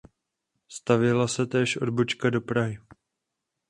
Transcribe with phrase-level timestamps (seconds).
[0.67, 2.77] Stavěla se též odbočka do Prahy.